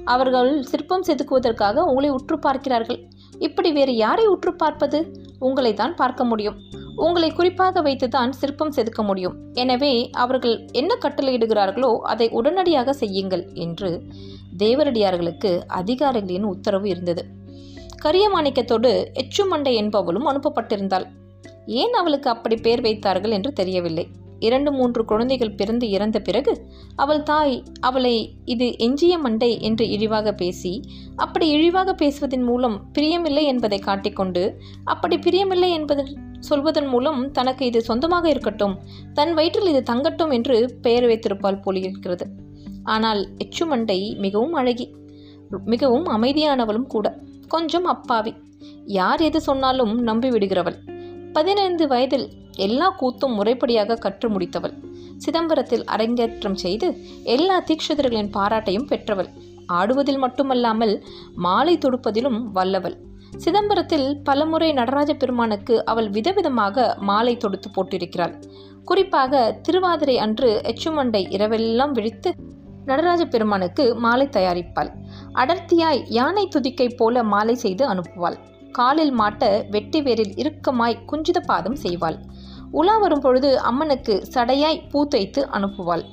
அவர்கள் 0.06 0.52
சிற்பம் 0.64 1.06
செதுக்குவதற்காக 1.08 1.84
உங்களை 1.90 2.10
உற்று 2.10 2.40
பார்க்கிறார்கள். 2.40 3.00
இப்படி 3.40 3.72
வேறு 3.72 3.96
யாரை 3.96 4.26
உற்று 4.26 4.52
பார்ப்பது? 4.56 5.00
உங்களை 5.40 5.74
தான் 5.74 5.96
பார்க்க 5.96 6.24
முடியும். 6.24 6.60
உங்களை 6.98 7.30
குறிப்பாக 7.32 7.82
வைத்துதான் 7.82 8.32
சிற்பம் 8.32 8.74
செதுக்க 8.78 9.02
முடியும். 9.04 9.36
எனவே 9.54 9.94
அவர்கள் 10.16 10.56
என்ன 10.72 10.92
கட்டளையிடுகிறார்களோ 11.04 11.92
அதை 12.04 12.28
உடனடியாக 12.30 12.94
செய்யுங்கள் 12.94 13.44
என்று 13.56 13.90
தேவரடியார்களுக்கு 14.58 15.52
அதிகாரிகளின் 15.68 16.48
உத்தரவு 16.48 16.88
இருந்தது. 16.90 17.24
கரியமாணிக்கத்தோடு 18.04 18.92
எச்சுமண்டை 19.14 19.74
என்பவளும் 19.82 20.30
அனுப்பப்பட்டிருந்தாள். 20.32 21.08
ஏன் 21.82 21.94
அவளுக்கு 21.94 22.30
அப்படி 22.30 22.56
பெயர் 22.62 22.82
வைத்தார்கள் 22.82 23.32
என்று 23.32 23.52
தெரியவில்லை. 23.54 24.06
இரண்டு 24.40 24.70
மூன்று 24.72 25.02
குழந்தைகள் 25.06 25.56
பிறந்து 25.56 25.86
இறந்த 25.90 26.18
பிறகு 26.20 26.54
அவள் 26.96 27.22
தாய் 27.24 27.56
அவளை 27.80 28.14
இது 28.46 28.68
எஞ்சிய 28.78 29.14
மண்டை 29.18 29.50
என்று 29.60 29.86
இழிவாக 29.90 30.34
பேசி 30.34 30.74
அப்படி 31.16 31.46
இழிவாக 31.50 31.94
பேசுவதன் 31.94 32.44
மூலம் 32.44 32.78
பிரியமில்லை 32.94 33.44
என்பதை 33.44 33.80
காட்டிக்கொண்டு 33.80 34.44
அப்படி 34.84 35.18
பிரியமில்லை 35.18 35.70
என்பது 35.70 36.04
சொல்வதன் 36.40 36.88
மூலம் 36.88 37.32
தனக்கு 37.32 37.66
இது 37.66 37.82
சொந்தமாக 37.82 38.30
இருக்கட்டும். 38.30 38.80
தன் 39.14 39.34
வயிற்றில் 39.34 39.68
இது 39.68 39.94
தங்கட்டும் 39.94 40.32
என்று 40.32 40.78
பெயர் 40.82 41.04
வைத்திருப்பால் 41.04 41.62
போலிருக்கிறது. 41.62 42.28
ஆனால் 42.84 43.30
எச்சுமண்டை 43.38 44.18
மிகவும் 44.18 44.54
அழகி 44.54 44.96
மிகவும் 45.66 46.06
அமைதியானவளும் 46.06 46.88
கூட. 46.88 47.18
கொஞ்சம் 47.48 47.86
அப்பாவி. 47.86 48.34
யார் 48.86 49.22
எது 49.22 49.42
சொன்னாலும் 49.42 50.00
நம்பி 50.00 50.30
விடுகிறவள். 50.30 50.76
பதினைந்து 51.34 51.88
வயதில் 51.88 52.30
எல்லா 52.56 52.96
கூத்தும் 53.00 53.36
முறைப்படியாக 53.36 53.96
கற்று 53.96 54.30
முடித்தவள். 54.30 54.74
சிதம்பரத்தில் 55.18 55.84
அரங்கேற்றம் 55.84 56.56
செய்து 56.56 56.98
எல்லா 57.24 57.64
தீட்சிதர்களின் 57.64 58.32
பாராட்டையும் 58.32 58.86
பெற்றவள். 58.86 59.30
ஆடுவதில் 59.68 60.18
மட்டுமல்லாமல் 60.18 61.04
மாலை 61.36 61.78
தொடுப்பதிலும் 61.78 62.44
வல்லவள். 62.52 63.07
சிதம்பரத்தில் 63.44 64.08
பலமுறை 64.24 64.74
நடராஜ 64.74 65.12
பெருமானுக்கு 65.14 65.86
அவள் 65.86 66.10
விதவிதமாக 66.10 66.86
மாலை 67.00 67.38
தொடுத்து 67.38 67.70
போட்டிருக்கிறாள். 67.70 68.34
குறிப்பாக 68.86 69.42
திருவாதிரை 69.62 70.18
அன்று 70.18 70.50
எச்சுமண்டை 70.64 71.22
இரவெல்லாம் 71.36 71.92
விழித்து 71.92 72.32
நடராஜ 72.86 73.26
பெருமானுக்கு 73.26 73.96
மாலை 73.96 74.28
தயாரிப்பாள். 74.28 74.92
அடர்த்தியாய் 75.34 76.02
யானை 76.08 76.48
துதிக்கை 76.56 76.88
போல 76.96 77.24
மாலை 77.24 77.56
செய்து 77.56 77.84
அனுப்புவாள். 77.88 78.38
காலில் 78.72 79.14
மாட்ட 79.20 79.70
வெட்டி 79.70 80.02
வேரில் 80.02 80.34
இறுக்கமாய் 80.36 81.02
குஞ்சித 81.06 81.40
பாதம் 81.40 81.78
செய்வாள். 81.84 82.18
உலா 82.72 82.98
வரும் 82.98 83.20
பொழுது 83.20 83.50
அம்மனுக்கு 83.62 84.16
சடையாய் 84.34 84.82
பூ 84.92 85.08
தைத்து 85.08 85.44
அனுப்புவாள். 85.52 86.04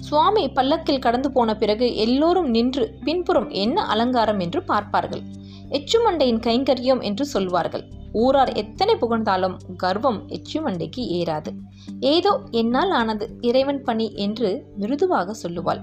சுவாமி 0.00 0.48
பல்லக்கில் 0.48 0.98
கடந்து 0.98 1.28
போன 1.32 1.54
பிறகு 1.54 1.96
எல்லோரும் 1.96 2.48
நின்று 2.50 2.84
பின்புறம் 3.04 3.48
என்ன 3.50 3.84
அலங்காரம் 3.84 4.38
என்று 4.38 4.62
பார்ப்பார்கள். 4.62 5.22
எச்சுமண்டையின் 5.72 6.40
கைங்கரியம் 6.40 7.02
என்று 7.02 7.26
சொல்வார்கள். 7.26 7.84
ஊரார் 8.12 8.52
எத்தனை 8.52 8.94
புகழ்ந்தாலும் 8.96 9.56
கர்வம் 9.76 10.18
எச்சுமண்டைக்கு 10.28 11.02
ஏறாது. 11.18 11.50
ஏதோ 12.00 12.32
என்னால் 12.50 12.90
ஆனது 12.90 13.26
இறைவன் 13.40 13.82
பணி 13.84 14.06
என்று 14.14 14.50
மிருதுவாக 14.78 15.34
சொல்லுவாள். 15.42 15.82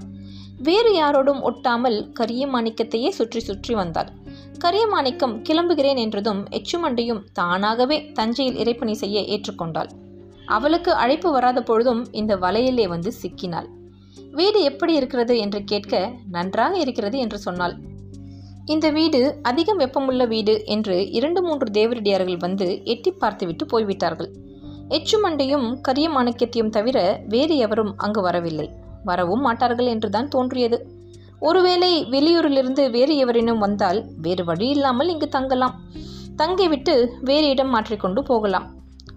வேறு 0.62 0.90
யாரோடும் 0.94 1.40
ஒட்டாமல் 1.42 1.98
கரிய 2.12 2.46
மாணிக்கத்தையே 2.46 3.08
சுற்றி 3.08 3.40
சுற்றி 3.40 3.74
வந்தாள். 3.74 4.10
கரிய 4.58 4.86
மாணிக்கம் 4.86 5.34
கிளம்புகிறேன் 5.42 5.96
என்றதும் 5.96 6.42
எச்சுமண்டையும் 6.50 7.22
தானாகவே 7.32 7.98
தஞ்சையில் 8.12 8.58
இறைப்பணி 8.64 8.92
செய்ய 8.92 9.20
ஏற்றுக்கொண்டாள். 9.34 9.90
அவளுக்கு 10.46 10.92
அழைப்பு 10.94 11.28
வராத 11.32 11.58
பொழுதும் 11.62 12.02
இந்த 12.12 12.36
வலையிலே 12.36 12.86
வந்து 12.88 13.12
சிக்கினாள். 13.22 13.68
வீடு 14.32 14.60
எப்படி 14.62 14.92
இருக்கிறது? 14.94 15.34
என்று 15.38 15.60
கேட்க 15.64 15.94
நன்றாக 16.30 16.74
இருக்கிறது 16.76 17.18
என்று 17.18 17.38
சொன்னாள். 17.38 17.74
இந்த 18.72 18.90
வீடு 18.90 19.20
அதிகம் 19.42 19.78
வெப்பமுள்ள 19.78 20.26
வீடு 20.26 20.62
என்று 20.66 21.10
இரண்டு 21.10 21.42
மூன்று 21.42 21.66
தேவரடியார்கள் 21.70 22.38
வந்து 22.38 22.66
எட்டி 22.84 23.10
பார்த்துவிட்டு 23.10 23.66
போய்விட்டார்கள். 23.66 24.28
எச்சுமண்டையும் 24.88 25.80
கரிய 25.80 26.08
மாணிக்கத்தையும் 26.10 26.70
தவிர 26.70 26.98
வேறு 27.28 27.56
எவரும் 27.56 27.92
அங்கு 27.96 28.20
வரவில்லை. 28.20 28.68
வரவும் 29.04 29.40
மாட்டார்கள் 29.40 29.86
என்றுதான் 29.86 30.28
தோன்றியது. 30.28 30.78
ஒருவேளை 31.40 31.90
வெளியூரிலிருந்து 32.10 32.90
வேறு 32.90 33.16
எவரேனும் 33.16 33.58
வந்தால் 33.58 34.00
வேறு 34.16 34.44
வழி 34.44 34.68
இல்லாமல் 34.68 35.08
இங்கு 35.08 35.28
தங்கலாம். 35.28 35.76
தங்கிவிட்டு 36.36 36.94
வேறு 37.20 37.48
இடம் 37.48 37.68
மாற்றிக்கொண்டு 37.68 38.22
போகலாம். 38.22 38.68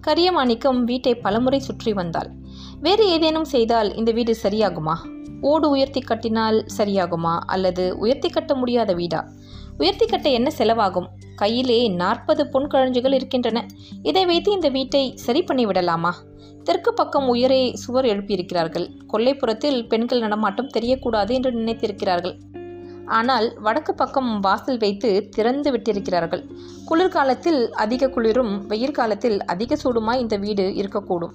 கரியமாணிக்கம் 0.08 0.82
வீட்டை 0.84 1.16
பலமுறை 1.16 1.60
சுற்றி 1.60 1.94
வந்தாள். 1.94 2.30
வேறு 2.80 3.06
ஏதேனும் 3.10 3.52
செய்தால் 3.56 3.92
இந்த 3.96 4.12
வீடு 4.12 4.36
சரியாகுமா? 4.44 4.96
ஓடு 5.44 5.70
உயர்த்தி 5.70 6.02
கட்டினால் 6.02 6.66
சரியாகுமா? 6.78 7.40
அல்லது 7.46 7.98
உயர்த்தி 7.98 8.30
கட்ட 8.30 8.56
முடியாத 8.56 8.94
வீடா? 8.94 9.28
உயர்த்தி 9.78 10.06
கட்ட 10.06 10.30
என்ன 10.30 10.52
செலவாகும்? 10.58 11.08
கையிலே 11.36 11.88
நாற்பது 11.88 12.48
பொன் 12.48 12.68
கழஞ்சுகள் 12.68 13.14
இருக்கின்றன. 13.14 13.66
இதை 14.04 14.26
வைத்து 14.26 14.52
இந்த 14.52 14.70
வீட்டை 14.70 15.12
சரி 15.16 15.42
பண்ணி 15.42 15.66
விடலாமா? 15.66 16.16
தெற்கு 16.64 16.94
பக்கம் 16.94 17.28
உயரே 17.28 17.76
சுவர் 17.76 18.06
எழுப்பியிருக்கிறார்கள். 18.06 18.88
கொல்லைப்புறத்தில் 19.14 19.88
பெண்கள் 19.88 20.20
நடமாட்டம் 20.20 20.74
தெரியக்கூடாது 20.78 21.32
என்று 21.32 21.52
நினைத்திருக்கிறார்கள். 21.52 22.40
ஆனால் 23.06 23.54
வடக்கு 23.62 23.94
பக்கம் 23.94 24.40
வாசல் 24.40 24.78
வைத்து 24.78 25.28
திறந்து 25.30 25.72
விட்டிருக்கிறார்கள். 25.72 26.44
குளிர்காலத்தில் 26.86 27.74
அதிக 27.74 28.10
குளிரும் 28.10 28.68
வெயில் 28.68 28.92
காலத்தில் 28.92 29.46
அதிக 29.46 29.78
சூடுமாய் 29.84 30.20
இந்த 30.20 30.38
வீடு 30.38 30.64
இருக்கக்கூடும். 30.64 31.34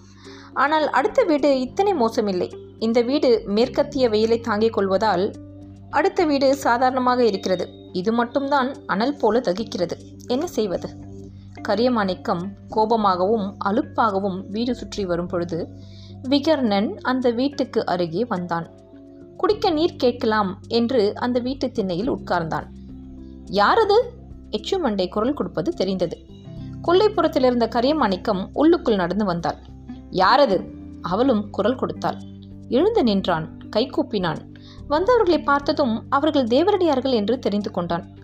ஆனால் 0.59 0.87
அடுத்த 0.91 1.23
வீடு 1.23 1.49
இத்தனை 1.61 1.93
மோசமில்லை. 1.95 2.49
இந்த 2.79 2.99
வீடு 3.03 3.31
மேற்கத்திய 3.47 4.05
வெயிலை 4.09 4.38
தாங்கிக் 4.41 4.73
கொள்வதால் 4.73 5.25
அடுத்த 5.91 6.25
வீடு 6.25 6.49
சாதாரணமாக 6.57 7.21
இருக்கிறது. 7.25 7.67
இது 7.93 8.12
மட்டும்தான் 8.12 8.71
அனல் 8.87 9.17
போல 9.17 9.41
தகிக்கிறது. 9.41 9.97
என்ன 10.27 10.47
செய்வது? 10.47 10.88
கரியமாணிக்கம் 11.69 12.43
கோபமாகவும் 12.77 13.47
அலுப்பாகவும் 13.65 14.38
வீடு 14.50 14.75
சுற்றி 14.75 15.05
வரும் 15.05 15.27
பொழுது 15.27 15.59
விகர்ணன் 16.29 16.88
அந்த 17.03 17.31
வீட்டுக்கு 17.31 17.81
அருகே 17.87 18.25
வந்தான். 18.25 18.69
குடிக்க 19.37 19.71
நீர் 19.71 19.97
கேட்கலாம் 19.97 20.53
என்று 20.69 21.03
அந்த 21.15 21.38
வீட்டு 21.38 21.67
திண்ணையில் 21.71 22.12
உட்கார்ந்தான். 22.12 22.69
யாரது? 23.53 23.99
எச்சுமண்டை 24.50 25.09
குரல் 25.09 25.38
கொடுப்பது 25.38 25.73
தெரிந்தது. 25.73 26.17
கொல்லைப்புறத்தில் 26.88 27.45
இருந்த 27.45 27.67
கரியமாணிக்கம் 27.67 28.43
உள்ளுக்குள் 28.53 28.97
நடந்து 28.97 29.25
வந்தாள். 29.25 29.59
யாரது? 30.11 30.71
அவளும் 31.03 31.50
குரல் 31.50 31.75
கொடுத்தாள். 31.75 32.17
எழுந்து 32.69 33.03
நின்றான். 33.03 33.57
கை 33.71 33.91
கூப்பினான். 33.91 34.37
வந்தவர்களை 34.88 35.43
பார்த்ததும் 35.43 36.07
அவர்கள் 36.09 36.45
தேவரடியார்கள் 36.45 37.12
என்று 37.12 37.38
தெரிந்து 37.38 37.71
கொண்டான். 37.71 38.15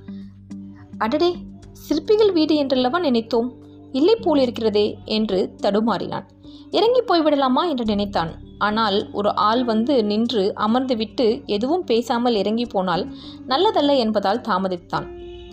அடடே! 0.98 1.36
சிற்பிகள் 1.72 2.32
வீடு 2.32 2.54
என்றல்லவா 2.54 3.00
நினைத்தோம்? 3.00 3.52
இல்லை 3.92 4.14
போலிருக்கிறதே 4.14 4.94
என்று 5.04 5.54
தடுமாறினான். 5.62 6.22
இறங்கி 6.70 7.00
போய்விடலாமா 7.00 7.68
என்று 7.68 7.84
நினைத்தான். 7.84 8.34
ஆனால் 8.58 9.10
ஒரு 9.12 9.34
ஆள் 9.34 9.64
வந்து 9.64 10.04
நின்று 10.04 10.52
அமர்ந்துவிட்டு 10.56 11.44
எதுவும் 11.46 11.84
பேசாமல் 11.84 12.34
இறங்கி 12.34 12.64
போனால் 12.64 13.12
நல்லதல்ல 13.48 13.96
என்பதால் 13.96 14.40
தாமதித்தான். 14.40 15.06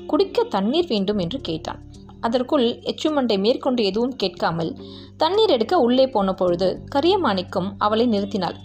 குடிக்க 0.08 0.44
தண்ணீர் 0.44 0.88
வேண்டும் 0.88 1.18
என்று 1.18 1.42
கேட்டான். 1.42 1.82
அதற்குள் 2.22 2.80
எச்சுமண்டை 2.80 3.40
மேற்கொண்டு 3.40 3.84
எதுவும் 3.84 4.16
கேட்காமல் 4.16 4.78
தண்ணீர் 5.18 5.50
எடுக்க 5.50 5.78
உள்ளே 5.78 6.08
போன 6.08 6.34
பொழுது 6.34 6.84
கரியமாணிக்கம் 6.96 7.70
அவளை 7.78 8.08
நிறுத்தினாள். 8.08 8.58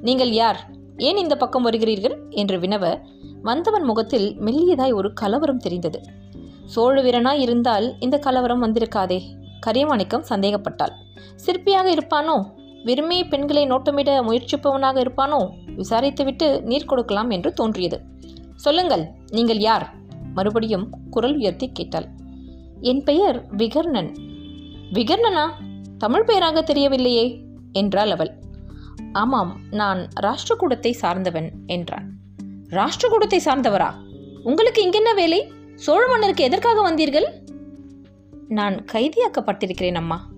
நீங்கள் 0.00 0.32
யார்? 0.32 0.60
ஏன் 0.96 1.16
இந்த 1.16 1.36
பக்கம் 1.36 1.66
வருகிறீர்கள்? 1.66 2.16
என்று 2.30 2.58
வினவ 2.58 3.00
வந்தவன் 3.42 3.82
முகத்தில் 3.82 4.36
மெல்லியதாய் 4.40 4.94
ஒரு 4.94 5.12
கலவரம் 5.12 5.58
தெரிந்தது. 5.58 6.00
சோழ 6.64 7.02
வீரனாய் 7.02 7.38
இருந்தால் 7.38 7.96
இந்த 8.00 8.18
கலவரம் 8.18 8.62
வந்திருக்காதே. 8.62 9.20
கரியமாணிக்கம் 9.66 10.28
சந்தேகப்பட்டாள். 10.28 10.94
சிற்பியாக 11.46 11.86
இருப்பானோ? 11.88 12.36
வெறுமே 12.84 13.24
பெண்களை 13.24 13.66
நோட்டமிட 13.66 14.22
முயற்சிப்பவனாக 14.22 14.96
இருப்பானோ? 15.00 15.40
விசாரித்துவிட்டு 15.76 16.60
நீர் 16.60 16.84
கொடுக்கலாம் 16.84 17.30
என்று 17.30 17.52
தோன்றியது. 17.52 18.00
சொல்லுங்கள் 18.54 19.04
நீங்கள் 19.30 19.58
யார்? 19.58 19.90
மறுபடியும் 20.34 20.88
குரல் 21.10 21.36
உயர்த்தி 21.36 21.70
கேட்டாள். 21.72 22.08
என் 22.82 23.04
பெயர் 23.04 23.46
விகர்ணன். 23.56 24.14
விகர்ணனா? 24.92 25.50
தமிழ் 25.98 26.24
பெயராக 26.24 26.60
தெரியவில்லையே 26.60 27.40
என்றாள் 27.72 28.10
அவள். 28.10 28.30
ஆமாம் 29.12 29.60
நான் 29.70 30.08
ராஷ்டிரகூடத்தை 30.22 30.90
சார்ந்தவன் 30.90 31.50
என்றான். 31.66 32.10
ராஷ்டிரகூடத்தை 32.70 33.38
சார்ந்தவரா? 33.44 33.94
உங்களுக்கு 34.42 34.88
இங்கென்ன 34.88 35.14
வேலை? 35.14 35.52
சோழ 35.74 36.06
மன்னருக்கு 36.06 36.44
எதற்காக 36.44 36.90
வந்தீர்கள்? 36.90 37.24
நான் 38.48 38.84
கைதியாக்கப்பட்டிருக்கிறேன் 38.92 39.94
அம்மா. 39.94 40.30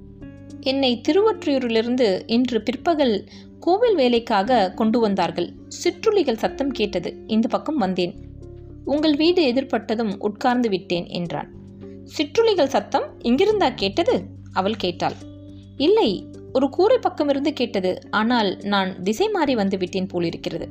என்னை 0.61 1.01
திருவொற்றியூரிலிருந்து 1.09 2.23
இன்று 2.27 2.63
பிற்பகல் 2.63 3.29
கோவில் 3.61 3.95
வேலைக்காக 3.95 4.71
கொண்டு 4.71 4.99
வந்தார்கள். 4.99 5.53
சிற்றுளிகள் 5.69 6.37
சத்தம் 6.37 6.71
கேட்டது. 6.71 7.17
இந்த 7.27 7.49
பக்கம் 7.49 7.77
வந்தேன். 7.77 8.15
உங்கள் 8.85 9.17
வீடு 9.17 9.53
எதிர்பட்டதும் 9.53 10.15
உட்கார்ந்து 10.19 10.69
விட்டேன் 10.69 11.07
என்றான். 11.07 11.63
சிற்றுளிகள் 12.04 12.68
சத்தம் 12.68 13.04
இங்கிருந்தா 13.23 13.75
கேட்டது? 13.75 14.25
அவள் 14.52 14.76
கேட்டாள். 14.76 15.14
இல்லை 15.76 16.26
ஒரு 16.52 16.70
கூரை 16.70 16.96
பக்கமிருந்து 16.96 17.49
கேட்டது 17.49 18.00
ஆனால் 18.11 18.58
நான் 18.62 19.02
திசை 19.02 19.28
மாறி 19.28 19.54
வந்து 19.54 19.78
விட்டேன் 19.78 20.06
போலிருக்கிறது. 20.06 20.68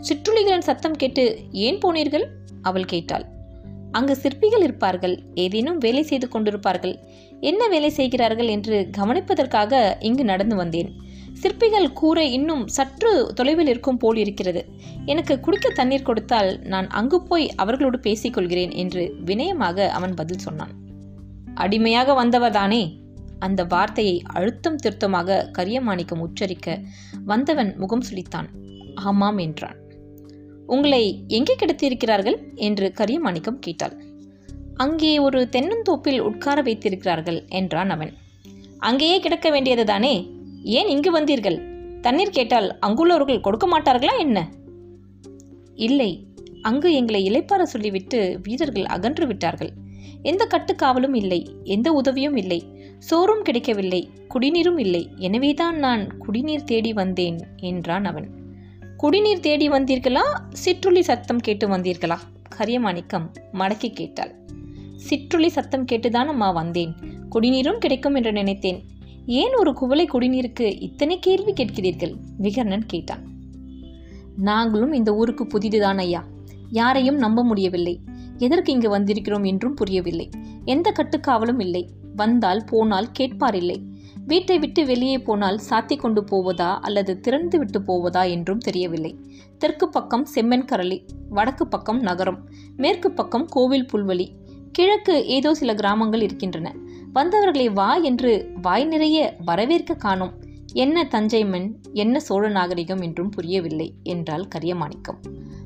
சிற்றுளிகளின் 0.00 0.58
சத்தம் 0.58 0.92
கேட்டு 0.92 1.38
ஏன் 1.52 1.78
போனீர்கள்? 1.78 2.24
அவள் 2.62 2.84
கேட்டாள். 2.84 3.24
அங்கு 3.92 4.16
சிற்பிகள் 4.16 4.62
இருப்பார்கள் 4.62 5.22
ஏதேனும் 5.34 5.78
வேலை 5.78 6.02
செய்து 6.02 6.28
கொண்டிருப்பார்கள். 6.32 6.94
என்ன 7.40 7.68
வேலை 7.68 7.90
செய்கிறார்கள் 7.90 8.46
என்று 8.46 8.88
கவனிப்பதற்காக 8.96 9.94
இங்கு 10.00 10.24
நடந்து 10.24 10.56
வந்தேன். 10.56 10.90
சிற்பிகள் 11.36 11.92
கூரை 11.92 12.32
இன்னும் 12.32 12.68
சற்று 12.68 13.32
தொலைவில் 13.34 13.66
இருக்கும் 13.66 13.96
போல் 13.96 14.16
இருக்கிறது. 14.16 14.64
எனக்கு 15.04 15.40
குடிக்க 15.40 15.68
தண்ணீர் 15.70 16.02
கொடுத்தால் 16.02 16.60
நான் 16.62 16.88
அங்கு 16.88 17.22
போய் 17.22 17.54
அவர்களோடு 17.54 17.98
பேசிக்கொள்கிறேன் 17.98 18.74
என்று 18.74 19.14
வினயமாக 19.24 19.88
அவன் 19.88 20.14
பதில் 20.14 20.38
சொன்னான். 20.38 20.74
அடிமையாக 21.54 22.24
வந்தவர்தானே 22.24 23.04
அந்த 23.38 23.64
வார்த்தையை 23.64 24.22
அழுத்தம் 24.26 24.76
திருத்தமாக 24.76 25.50
கரியமாணிக்கம் 25.58 26.18
உச்சரிக்க 26.18 26.78
வந்தவன் 27.24 27.74
முகம் 27.76 28.04
சுழித்தான். 28.10 28.48
ஆமாம் 28.94 29.38
என்றான். 29.38 29.76
உங்களை 30.66 31.24
எங்கே 31.28 31.54
கிடத்தியிருக்கிறார்கள்? 31.54 32.38
என்று 32.54 32.92
கரியமாணிக்கம் 32.96 33.58
கேட்டாள். 33.58 33.96
அங்கே 34.74 35.18
ஒரு 35.18 35.48
தென்னந்தோப்பில் 35.52 36.18
உட்கார 36.18 36.62
வைத்திருக்கிறார்கள் 36.62 37.44
என்றான் 37.48 37.90
அவன். 37.90 38.12
அங்கேயே 38.78 39.20
கிடக்க 39.20 39.50
வேண்டியதுதானே 39.50 40.14
ஏன் 40.66 40.88
இங்கு 40.88 41.20
வந்தீர்கள்? 41.20 41.58
தண்ணீர் 42.00 42.30
கேட்டால் 42.30 42.78
அங்குள்ளவர்கள் 42.86 43.40
கொடுக்க 43.40 43.66
மாட்டார்களா 43.66 44.18
என்ன? 44.18 44.50
இல்லை 45.74 46.26
அங்கு 46.62 46.92
எங்களை 46.92 47.30
இளைப்பார 47.30 47.62
சொல்லிவிட்டு 47.62 48.40
வீரர்கள் 48.42 48.84
அகன்று 48.84 49.26
விட்டார்கள். 49.26 49.70
எந்த 50.22 50.46
கட்டுக்காவலும் 50.50 51.16
இல்லை 51.16 51.54
எந்த 51.64 51.92
உதவியும் 51.92 52.36
இல்லை. 52.36 52.64
சோறும் 52.98 53.42
கிடைக்கவில்லை 53.42 54.10
குடிநீரும் 54.34 54.78
இல்லை. 54.78 55.08
எனவேதான் 55.16 55.78
நான் 55.78 56.18
குடிநீர் 56.18 56.64
தேடி 56.64 56.92
வந்தேன் 56.92 57.38
என்றான் 57.56 58.04
அவன். 58.04 58.28
குடிநீர் 58.96 59.40
தேடி 59.40 59.68
வந்தீர்களா? 59.68 60.22
சிற்றுளி 60.64 61.00
சத்தம் 61.00 61.38
கேட்டு 61.38 61.68
வந்தீர்களா? 61.68 62.18
கரியமாணிக்கம் 62.58 63.28
மடக்கி 63.52 63.92
கேட்டாள். 63.92 64.34
சிற்றுளி 65.10 65.46
சத்தம் 65.46 65.84
கேட்டுதான் 65.84 66.26
அம்மா 66.26 66.50
வந்தேன். 66.50 66.94
குடிநீரும் 67.30 67.78
கிடைக்கும் 67.78 68.14
என்று 68.14 68.32
நினைத்தேன். 68.32 68.82
ஏன் 69.26 69.54
ஒரு 69.54 69.72
குவளை 69.72 70.06
குடிநீருக்கு 70.06 70.82
இத்தனை 70.82 71.18
கேள்வி 71.18 71.52
கேட்கிறீர்கள்? 71.52 72.16
விகர்ணன் 72.42 72.82
கேட்டான். 72.86 73.22
நாங்களும் 74.36 74.92
இந்த 74.92 75.14
ஊருக்கு 75.14 75.46
புதிதுதான் 75.46 75.98
ஐயா. 75.98 76.24
யாரையும் 76.70 77.16
நம்ப 77.16 77.44
முடியவில்லை. 77.44 78.00
எதற்கு 78.36 78.72
இங்கு 78.72 78.98
வந்திருக்கிறோம் 78.98 79.46
என்றும் 79.46 79.74
புரியவில்லை. 79.74 80.30
எந்த 80.64 80.92
கட்டுக்காவலும் 80.92 81.60
இல்லை. 81.60 81.90
வந்தால் 82.16 82.64
போனால் 82.70 83.12
கேட்பார் 83.12 83.54
இல்லை 83.54 83.94
வீட்டை 84.26 84.58
விட்டு 84.58 84.86
வெளியே 84.86 85.18
போனால் 85.18 85.60
சாத்தி 85.70 85.96
கொண்டு 85.96 86.24
போவதா 86.24 86.78
அல்லது 86.78 87.20
திறந்து 87.20 87.58
விட்டு 87.58 87.82
போவதா 87.82 88.22
என்றும் 88.22 88.58
தெரியவில்லை. 88.58 89.18
தெற்கு 89.58 89.88
பக்கம் 89.88 90.26
செம்மன் 90.34 90.64
கரளி 90.64 91.04
வடக்கு 91.28 91.66
பக்கம் 91.66 92.00
நகரம் 92.00 92.48
மேற்கு 92.76 93.10
பக்கம் 93.10 93.46
கோவில் 93.46 93.86
புல்வெளி 93.92 94.28
கிழக்கு 94.72 95.26
ஏதோ 95.26 95.54
சில 95.54 95.74
கிராமங்கள் 95.74 96.20
இருக்கின்றன. 96.20 96.74
வந்தவர்களை 97.16 97.66
வா 97.68 97.90
என்று 97.96 98.32
வாய் 98.62 98.84
நிறைய 98.84 99.36
வரவேற்க 99.44 99.94
காணோம். 99.94 100.34
என்ன 100.72 101.04
தஞ்சை 101.04 101.44
மண் 101.44 101.68
என்ன 101.92 102.20
சோழ 102.20 102.48
நாகரிகம் 102.48 103.00
என்றும் 103.00 103.30
புரியவில்லை 103.30 103.94
என்றால் 104.02 104.48
கரியமாணிக்கம். 104.54 105.20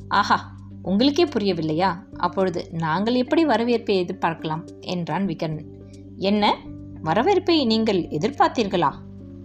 ஆஹா 0.09 0.38
உங்களுக்கே 0.83 1.25
புரியவில்லையா? 1.25 1.90
அப்பொழுது 2.16 2.61
நாங்கள் 2.73 3.14
எப்படி 3.14 3.45
வரவேற்பை 3.45 3.95
எதிர்பார்க்கலாம்? 4.00 4.62
என்றான் 4.80 5.26
விகர்ணன். 5.26 5.71
என்ன? 6.16 6.57
வரவேற்பை 7.02 7.64
நீங்கள் 7.64 8.00
எதிர்பார்த்தீர்களா? 8.02 8.92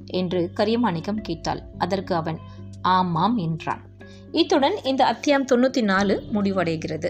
என்று 0.06 0.52
கரியமாணிக்கம் 0.58 1.22
கேட்டாள். 1.22 1.62
அதற்கு 1.78 2.16
அவன் 2.16 2.40
ஆமாம் 2.82 3.38
என்றான். 3.38 3.84
இத்துடன் 4.32 4.78
இந்த 4.84 5.06
அத்தியாயம் 5.06 5.48
தொண்ணூற்றி 5.52 5.84
நாலு 5.84 6.24
முடிவடைகிறது. 6.34 7.10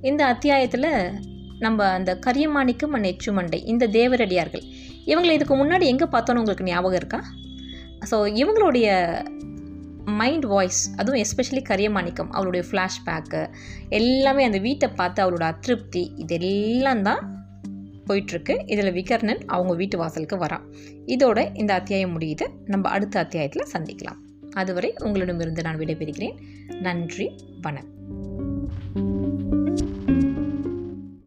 இந்த 0.00 0.24
அத்தியாயத்தில் 0.24 0.90
நம்ம 1.58 1.88
அந்த 1.88 2.18
கரியமாணிக்கம் 2.26 2.92
அண்ட் 2.92 3.06
எச்சுமண்டை 3.06 3.64
இந்த 3.64 3.88
தேவரடியார்கள். 3.88 4.62
இவங்களை 5.06 5.30
இதுக்கு 5.30 5.56
முன்னாடி 5.56 5.82
எங்கே 5.82 6.04
பார்த்தோன்னு 6.04 6.34
உங்களுக்கு 6.34 6.64
ஞாபகம் 6.64 6.96
இருக்கா? 6.96 7.24
ஸோ 8.10 8.16
இவங்களுடைய 8.42 8.88
மைண்ட் 10.04 10.44
வாய்ஸ் 10.44 10.94
அதுவும் 10.96 11.22
எஸ்பெஷலி 11.22 11.62
கரியமாணிக்கம் 11.68 12.28
அவளுடைய 12.30 12.66
ஃப்ளாஷ்பேக்கு 12.70 13.50
எல்லாமே 13.88 14.44
அந்த 14.44 14.58
வீட்டை 14.58 14.88
பார்த்து 14.88 15.30
அவளோட 15.30 15.40
அதிருப்தி 15.40 16.12
இதெல்லாம் 16.16 17.02
தான் 17.02 17.44
போயிட்டுருக்கு. 18.06 18.70
இதில் 18.70 18.92
விகர்ணன் 18.92 19.42
அவங்க 19.46 19.74
வீட்டு 19.74 19.98
வாசலுக்கு 19.98 20.36
வரான். 20.36 20.62
இதோட 21.06 21.48
இந்த 21.54 21.74
அத்தியாயம் 21.74 22.20
முடியுது. 22.20 22.46
நம்ம 22.64 22.88
அடுத்த 22.88 23.18
அத்தியாயத்தில் 23.18 23.66
சந்திக்கலாம். 23.72 24.20
அதுவரை 24.52 24.94
உங்களிடமிருந்து 24.98 25.62
நான் 25.62 25.78
விடைபெறுகிறேன். 25.78 26.36
நன்றி 26.80 27.36
வணக்கம். 27.62 27.95